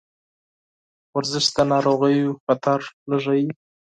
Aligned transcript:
ورزش 1.15 1.45
د 1.55 1.57
ناروغیو 1.71 2.29
خطر 2.45 2.79
کموي. 3.03 3.45